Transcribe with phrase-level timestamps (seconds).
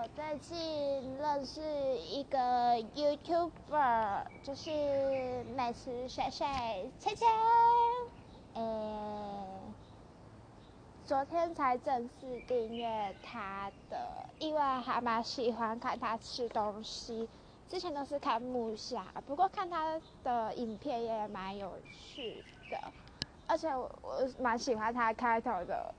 [0.00, 1.60] 我最近认识
[1.98, 2.38] 一个
[2.94, 4.70] YouTuber，就是
[5.56, 7.26] 美食帅帅切切，
[8.54, 8.62] 诶，
[11.04, 13.98] 昨天才正式订阅他的，
[14.38, 17.28] 因为还蛮喜欢看他吃东西。
[17.68, 22.78] 之前都是看木下，不过看他的影片也蛮有趣的，
[23.48, 25.92] 而且我我蛮喜欢他开头的。